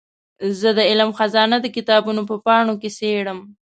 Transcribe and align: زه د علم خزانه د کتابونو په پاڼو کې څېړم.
زه 0.59 0.69
د 0.77 0.79
علم 0.89 1.09
خزانه 1.17 1.57
د 1.61 1.67
کتابونو 1.75 2.21
په 2.29 2.35
پاڼو 2.45 2.73
کې 2.81 2.89
څېړم. 2.97 3.39